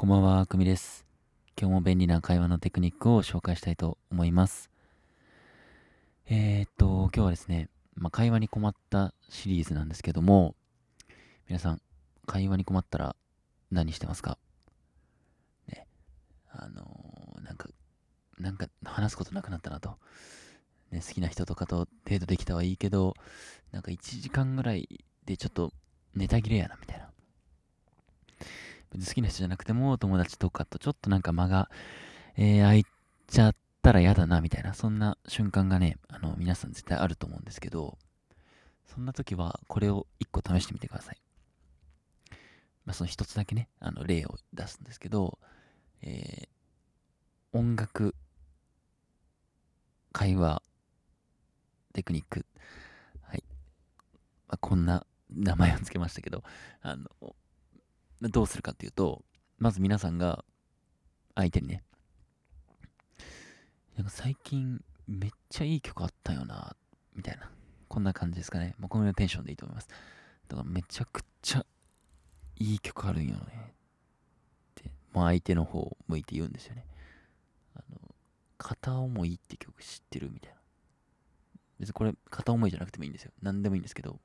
[0.00, 1.04] こんばんは、くみです。
[1.60, 4.70] 今日も便利な会話のテクニックを紹介したいと思います。
[6.26, 10.54] えー、っと、今日はですね、まあ、会話に困ったシリーズなんですけども、
[11.48, 11.82] 皆さん、
[12.24, 13.14] 会話に困ったら
[13.70, 14.38] 何してますか？
[15.68, 15.86] ね、
[16.50, 17.68] あのー、なんか、
[18.38, 19.98] なんか話すことなくなったなと。
[20.92, 23.16] ね、好きな人とかとデートできたはいいけど、
[23.70, 25.74] なんか1時間ぐらいでちょっと
[26.14, 26.99] ネタ切れやなみたいな。
[28.92, 31.70] 別に好きな人じゃなくても友達とかとちょっとなんか間が、
[32.36, 32.86] えー、空い
[33.28, 37.96] ちゃったら嫌だなみたいな、そんな瞬間がね、あの、皆さん絶対あると思うんですけど、
[38.86, 41.20] そんな時はこれを一個試してみてください。
[42.84, 45.38] まあ、その一つだけね、あの、例を出すんですけど、
[46.02, 48.14] えー、音楽、
[50.12, 50.62] 会話、
[51.92, 52.46] テクニック、
[53.22, 53.44] はい。
[54.48, 56.42] まあ、こんな名前を付けましたけど、
[56.82, 57.08] あの、
[58.28, 59.24] どうするかっていうと、
[59.58, 60.44] まず皆さんが
[61.34, 61.82] 相手にね、
[63.96, 66.76] なんか最近めっちゃいい曲あったよな、
[67.14, 67.50] みたいな。
[67.88, 68.74] こんな感じですかね。
[68.78, 69.88] もうこのようなテンションでいいと思います。
[70.48, 71.66] だからめちゃくちゃ
[72.56, 73.74] いい曲あるんよね。
[74.80, 76.86] って、もう相手の方を向いて言うんですよね。
[77.74, 78.14] あの、
[78.58, 80.56] 片思いって曲知ってるみたいな。
[81.80, 83.32] 別にこれ片思いじゃなくてもいいんですよ。
[83.42, 84.20] 何でもいいんですけど、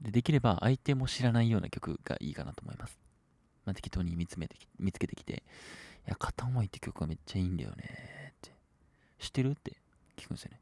[0.00, 2.98] でできれば相手も知らないような曲がいいかなと思います。
[3.64, 5.42] まあ、適当に見つめて見つけてきて、
[6.06, 8.52] いや、片思いって曲がめっちゃいいんだよねって。
[9.18, 9.76] 知ってるって
[10.16, 10.60] 聞くんですよね。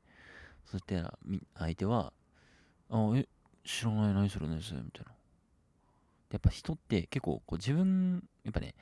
[0.64, 1.18] そしたら、
[1.58, 2.12] 相手は、
[2.90, 3.28] あ、え、
[3.64, 5.12] 知らない何それ何それみたいな。
[6.30, 8.74] やっぱ人って結構こう自分、やっぱね、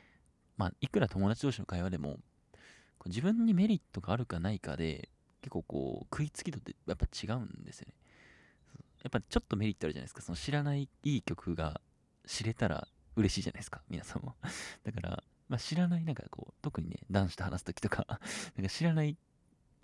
[0.56, 2.18] まあ、いくら友達同士の会話でも、
[2.98, 5.08] こう自分にメリットがあるかないかで、
[5.42, 7.94] 結構こう、食いつき度ってやっぱ違うんですよね。
[9.02, 10.22] やっぱちょっとメリットあるじゃないですか。
[10.22, 11.80] その知らないいい曲が
[12.26, 12.86] 知れたら
[13.16, 13.82] 嬉しいじゃないですか。
[13.88, 14.36] 皆さんも。
[14.84, 18.06] だから、まあ、知らない、なんかこう、特にね、男子と話すときとか
[18.56, 19.16] なんか知らない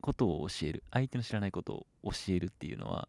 [0.01, 0.85] ことを教える。
[0.93, 3.09] 相手の知らないことを教えるっていうのは、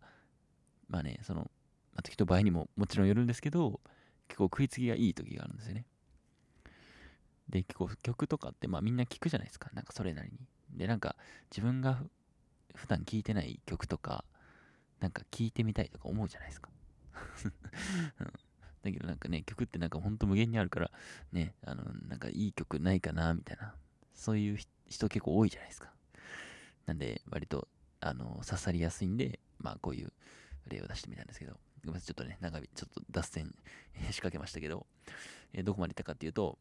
[0.88, 1.52] まあね、その、
[1.94, 3.80] まあ、時と場合にももちろんよるんですけど、
[4.28, 5.86] 結構食いつきがいい時があるんですよね。
[7.50, 9.70] で、結構曲とかって、まあみんな聞くじゃないですか。
[9.74, 10.40] なんかそれなりに。
[10.78, 11.16] で、なんか
[11.52, 12.04] 自分が
[12.76, 14.24] 普段聴いてない曲とか、
[15.00, 16.70] なんか聞いてみたいとか思うじゃないですか。
[18.82, 20.92] だけどなんかね、曲ってなんかほんと無限にあるから、
[21.32, 23.74] ね、あの、なんかいい曲ないかな、みたいな。
[24.14, 25.92] そういう人結構多いじゃないですか。
[26.86, 27.68] なんで、割と、
[28.00, 30.12] あの、刺さりやすいんで、まあこういう
[30.68, 31.54] 例を出してみたんですけど、
[31.86, 33.54] ごめんなさい、ちょっとね、長ちょっと脱線
[33.96, 34.86] 仕掛けましたけど、
[35.54, 36.58] えー、どこまで行ったかっていうと、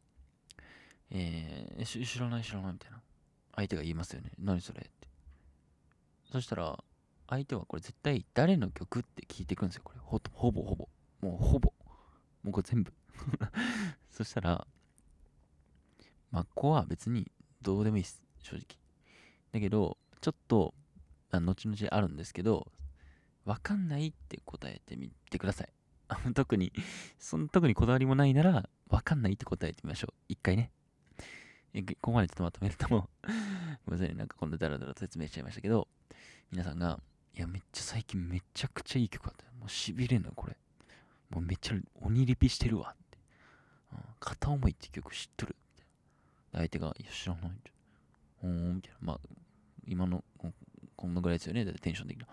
[1.11, 3.01] えー、知らない知らないみたいな。
[3.55, 4.31] 相手が言いますよね。
[4.39, 5.07] 何それって。
[6.31, 6.83] そしたら、
[7.29, 9.83] 相手はこれ絶対誰の曲って聞いてくるんですよ。
[9.83, 10.89] これほほぼほぼ。
[11.21, 11.71] もうほぼ。
[12.43, 12.91] もうこれ全部
[14.09, 14.67] そしたら、
[16.31, 17.31] まあ、ここは別に
[17.61, 18.23] どうでもいいです。
[18.41, 18.65] 正直。
[19.51, 20.73] だけど、ちょっと、
[21.31, 22.71] あ後々あるんですけど、
[23.45, 25.73] わかんないって答えてみてください。
[26.33, 26.73] 特に、
[27.19, 30.13] その特にこだわりもないなら、わかんないって答えてみましょう。
[30.27, 30.71] 一回ね。
[32.01, 33.09] ここまでちょっとまとめるとも
[33.85, 35.87] ごめんなさい、なんかこんなダラダラと説明しちゃいましたけど、
[36.51, 36.99] 皆さんが、
[37.35, 39.45] いや、めっちゃ最近めちゃくちゃいい曲あった。
[39.57, 40.57] もう痺れんの、これ。
[41.29, 43.17] もうめっちゃ鬼リピしてるわって。
[43.93, 45.85] うん、片思いって曲知っとるみたい
[46.53, 46.59] な。
[46.59, 47.71] 相手が、いや、知らないって。
[48.41, 48.97] ほーん、みたいな。
[49.01, 49.19] まあ、
[49.87, 50.23] 今の、
[50.95, 51.65] こんなぐらいですよね。
[51.65, 52.27] だってテンション的な。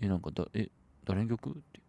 [0.00, 0.68] え、なんかだ、え、
[1.04, 1.80] 誰の曲って。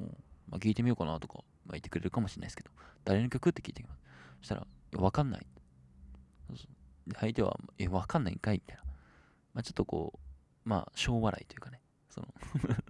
[0.00, 0.06] うん、
[0.48, 1.34] まあ、聞いてみようかなとか、
[1.66, 2.70] まあ、言ってくれるかもしれないですけど、
[3.04, 4.00] 誰の曲って聞いてみます。
[4.40, 5.46] そしたら、わかんない。
[7.14, 8.56] 相手は、え、わかんないんかい？
[8.56, 8.82] みたいな。
[9.54, 10.18] まあ、ちょっとこう、
[10.68, 11.80] まあ、小笑いというかね、
[12.10, 12.28] その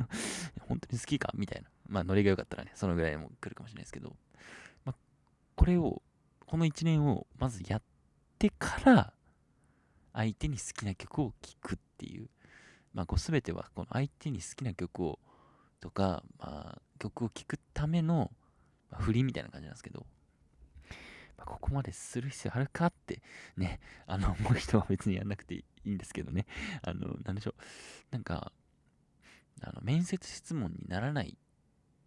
[0.66, 1.68] 本当に好きかみたいな。
[1.86, 4.16] まあ、ノリが良かったらね、そのぐらいも来るかもしれないですけど、
[4.84, 4.96] まあ、
[5.54, 6.02] これを、
[6.44, 7.82] この1年をまずやっ
[8.36, 9.12] てから、
[10.12, 12.28] 相手に好きな曲を聴くっていう、
[12.94, 15.20] まあ、こう全てはこの相手に好きな曲を
[15.78, 18.32] とか、まあ、曲を聴くための、
[18.90, 20.04] まあ、振りみたいな感じなんですけど、
[21.68, 23.22] こまでする必要あるかって
[23.56, 26.46] ね、あの、 思う人は別にやんなくていいんですけどね、
[26.82, 27.54] あの、なんでしょう、
[28.10, 28.52] なんか、
[29.62, 31.36] あの、面接質問にならない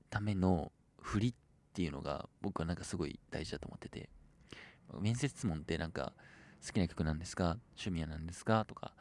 [0.10, 1.34] ための振りっ
[1.74, 4.10] ていうのが僕はなんかすごい大事だと思ってて、
[5.00, 6.14] 面接質問ってなんか、
[6.66, 7.58] 好きな曲なんですか？
[7.72, 8.66] 趣味は何ですか？
[8.66, 8.94] とか、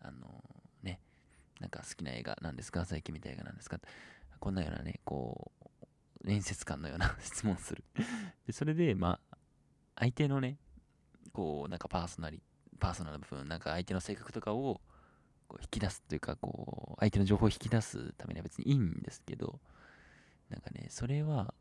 [0.00, 0.44] あの
[0.82, 1.00] ね、
[1.58, 2.84] なんか好きな映画なんですか？
[2.84, 3.80] 最近見た映画なんですか？
[4.38, 7.84] こんなようなね、こう、面接官のような 質問する。
[8.46, 9.18] で、それで、ま、
[10.00, 10.56] 相手のね、
[11.32, 12.42] こう、なんかパーソナリ、
[12.80, 14.80] パーソナル部分、なんか相手の性格とかを
[15.46, 19.60] こう引き出すというか、こう、相手の情報を引き出すためには別にいいんですけど、
[20.48, 21.52] なんかね、それは、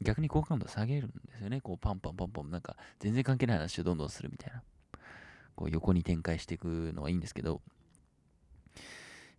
[0.00, 1.60] 逆に好感度下げるんですよね。
[1.60, 4.62] こうパンパンパンパン、なんか全然関係ない話をどんどんするみたいな。
[5.56, 7.60] こう横に展開していくのはいいんですけど、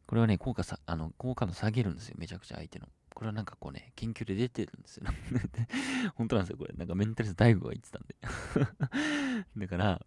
[0.07, 2.15] これはね、効果さ、あの、好感度下げるんですよ。
[2.17, 2.87] めちゃくちゃ相手の。
[3.15, 5.05] これはなんかこうね、研究で出てるんですよ。
[6.15, 6.73] 本当なんですよ、これ。
[6.73, 8.15] なんかメンタリスト大悟が言ってたんで。
[9.57, 10.05] だから、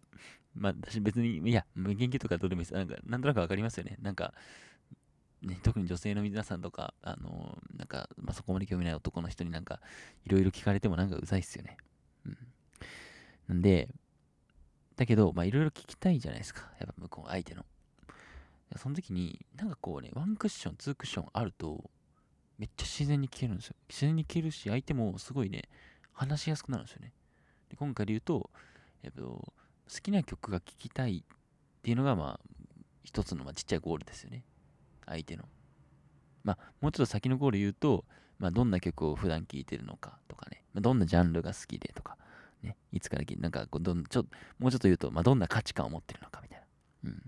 [0.53, 2.73] まあ私別に、いや、研究とかどうでもいいです。
[2.75, 3.97] なんか、なんとなくわかりますよね。
[3.99, 4.35] なんか、
[5.41, 9.81] ね、特に女性の皆さんとか、あの、なんか、まあ、そこまで興味ない男の人になんか、
[10.25, 11.77] いろいろ聞かれてもなんかうざいっすよね。
[12.25, 12.37] うん。
[13.47, 13.89] なんで、
[14.97, 16.69] だけど、まあ、いろいろ聞きたいじゃないですか。
[16.79, 17.65] やっぱ向こう、相手の。
[18.75, 21.89] その時に、なんかこうね、ワンクッション、ツークッションあると、
[22.59, 23.75] めっちゃ自然に聞けるんですよ。
[23.87, 25.63] 自然に聞けるし、相手もすごいね、
[26.11, 27.13] 話しやすくなるんですよね。
[27.69, 28.49] で今回で言うと、
[29.01, 29.53] えっと、好
[30.03, 32.39] きな曲が聴きたいっていうのが、まあ、
[33.03, 34.43] 一つの、まあ、ちっちゃいゴールですよね。
[35.05, 35.45] 相手の。
[36.43, 38.03] まあ、もうちょっと先のゴール言うと、
[38.39, 42.17] まあ、どんな曲を普段聴いてるのかとかね、まあ、どんなジャンルが好きでとか、
[42.61, 44.25] ね、いつから聴いて、なんかこうどんちょ、
[44.59, 47.11] もうちょっと言うと、まあ、どんな価値観を持ってるのかみたいな。
[47.11, 47.21] うん。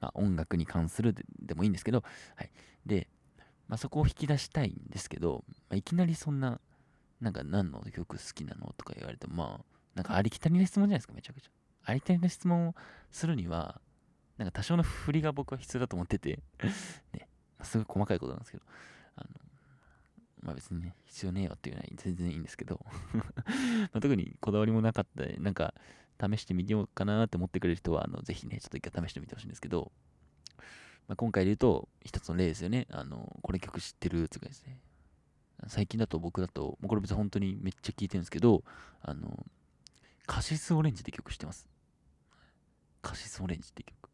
[0.00, 2.04] まあ、音楽に関するでもいいんですけど、
[2.36, 2.50] はい。
[2.84, 3.08] で、
[3.68, 6.60] まあ、そこを引き出したいんですけど、まあ、いきなりそんな、
[7.20, 9.64] なんか何の曲好きなのとか言われても、まあ、
[9.94, 11.50] なんかありきたりな質問じゃないですか、めちゃくちゃ。
[11.84, 12.74] ありきたりな質問を
[13.10, 13.80] するには、
[14.36, 16.42] なんか多少の振りが僕は必要だと思ってて
[17.12, 17.28] ね、
[17.62, 18.64] すごい細かいことなんですけど、
[19.16, 19.28] あの、
[20.42, 22.84] まあ別にね、必要ねえよっていうのは全然いいんですけど
[23.94, 25.74] ま特にこだわりもなかったなんか
[26.20, 29.92] 試してみようかなって思ってくれる人は、あの、ぜひね、ちょっと一回試してみてほしいんですけど、
[31.08, 32.86] まあ、今回で言うと、一つの例ですよね。
[32.90, 34.78] あの、これ曲知ってるとかですね。
[35.68, 38.64] 最近だと僕だと、もうこれ別に本当にめっちゃ聴いてるんですけど、
[39.02, 39.46] あの、
[40.26, 41.68] カシスオレンジって曲知ってます？
[43.02, 44.04] カシスオレンジって曲。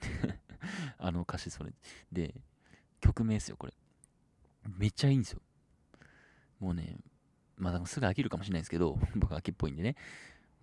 [0.98, 1.72] あの歌詞それ。
[2.12, 2.34] で、
[3.00, 3.74] 曲名ですよ、これ。
[4.78, 5.40] めっちゃいいんですよ。
[6.58, 6.96] もうね、
[7.56, 9.96] まあすぐ飽きるかもしれないですけど、 僕飽きっぽいんでね、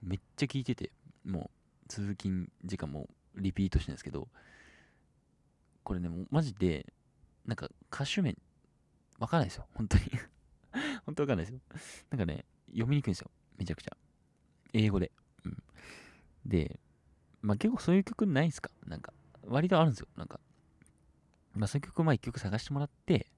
[0.02, 0.92] めっちゃ聴いてて、
[1.24, 1.52] も
[1.86, 4.28] う通勤時間もリピートしてるんですけど、
[5.91, 6.85] これね、マジで、
[7.45, 8.33] なんか歌手名、
[9.19, 10.03] わかんないですよ、本当に
[11.05, 11.59] 本当わかんないですよ。
[12.11, 13.97] なんかね、読みにくいんですよ、めちゃくちゃ。
[14.71, 15.11] 英語で。
[15.43, 15.63] うん。
[16.45, 16.79] で、
[17.41, 18.71] まあ結構そういう曲ないですか？
[18.85, 20.07] なんか、割とあるんですよ。
[20.15, 20.39] なんか、
[21.55, 23.29] まあそういう曲をまあ一曲探してもらって、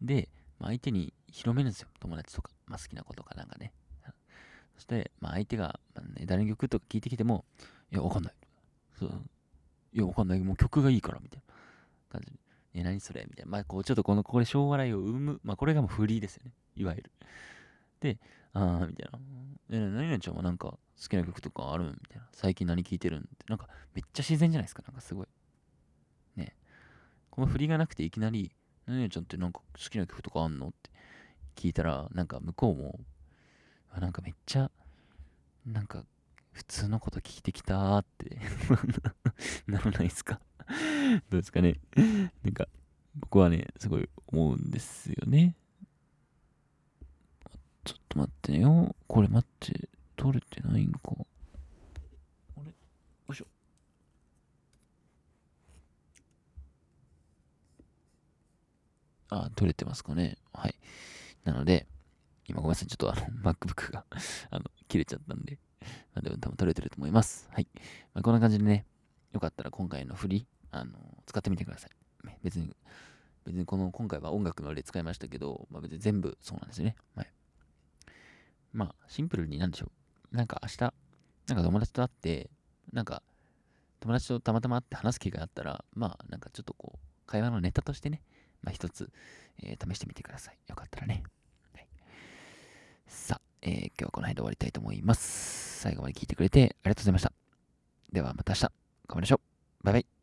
[0.00, 1.90] で、まあ相手に広めるんですよ。
[2.00, 3.74] 友達とか、まあ好きな子とかなんかね。
[4.76, 7.44] そして、まあ相手が、まあね、誰の曲とか聞いてきても、
[7.92, 8.34] いや、わかんない。
[8.98, 9.30] そう。
[9.92, 10.40] いや、わかんない。
[10.40, 11.43] もう曲がいいから、みたいな
[12.14, 12.32] 感じ。
[12.74, 13.26] え、何それ？
[13.28, 13.50] みたいな。
[13.50, 15.40] まあこう、ちょっとこの、これ、小笑いを生む。
[15.44, 16.52] まあこれがもうフリーですよね。
[16.76, 17.12] いわゆる。
[18.00, 18.18] で、
[18.52, 19.18] あー、みたいな。
[19.70, 20.78] え、何々ちゃんはなんか好
[21.08, 22.26] きな曲とかあるみたいな。
[22.32, 23.20] 最近何聴いてるん？
[23.20, 23.46] って。
[23.48, 24.82] なんかめっちゃ自然じゃないですか？
[24.86, 25.26] なんかすごい。
[26.36, 26.54] ね。
[27.30, 28.54] この振りがなくていきなり、
[28.86, 30.68] 何々ちゃんってなんか好きな曲とかあんの？
[30.68, 30.90] って
[31.56, 33.00] 聞いたら、なんか向こうも、
[33.92, 34.70] あなんかめっちゃ、
[35.64, 36.04] なんか
[36.52, 38.38] 普通のこと聞いてきたーって
[39.66, 40.40] ならないですか？
[41.30, 41.80] どうですかね
[42.42, 42.68] なんか、
[43.16, 45.56] 僕はね、すごい思うんですよね。
[47.84, 48.96] ちょっと待ってよ。
[49.06, 51.00] これ待って、取れてないんか。
[52.56, 52.64] あれ？
[52.64, 52.72] よ
[53.30, 53.46] いしょ。
[59.28, 60.38] あ、取れてますかね。
[60.52, 60.74] はい。
[61.44, 61.86] なので、
[62.46, 62.88] 今ごめんなさい。
[62.88, 64.04] ちょっとあの、 MacBook が
[64.50, 65.58] あの、切れちゃったんで、
[66.14, 67.48] まあ、でも多分取れてると思います。
[67.52, 67.68] はい。
[68.14, 68.86] まあ、こんな感じでね、
[69.32, 70.92] よかったら今回の振り、あの、
[71.26, 71.90] 使ってみてください。
[72.42, 72.74] 別に、
[73.44, 76.96] 別にこの、今回は音楽の例使いましたけど、まあ、別に全部そうなんですよね。
[77.14, 77.32] はい。
[78.72, 79.92] まあ、シンプルになんでしょ
[80.32, 80.36] う。
[80.36, 80.92] なんか明日、なん
[81.58, 82.50] か友達と会って、
[82.92, 83.22] なんか、
[84.00, 88.22] 友達とたまたま会って話す機会があったら、まあ、なんかちょっとこう、会話のネタとしてね、
[88.62, 89.10] まあ一つ、
[89.62, 90.58] えー、試してみてください。
[90.68, 91.22] よかったらね。
[91.74, 91.86] はい、
[93.06, 95.80] さあ、えー、今日はこの辺で終わりたいと思います。
[95.80, 97.32] 最後まで聞いてくれてありがとうございました。
[98.12, 98.70] ではまた明日、頑
[99.08, 99.40] 張りましょ
[99.82, 99.84] う。
[99.84, 100.13] バイバイ。